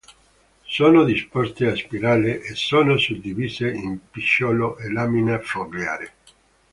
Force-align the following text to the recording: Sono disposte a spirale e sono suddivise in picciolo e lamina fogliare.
Sono 0.65 1.03
disposte 1.03 1.67
a 1.67 1.75
spirale 1.75 2.41
e 2.41 2.55
sono 2.55 2.97
suddivise 2.97 3.69
in 3.69 3.99
picciolo 4.09 4.79
e 4.79 4.91
lamina 4.91 5.39
fogliare. 5.39 6.13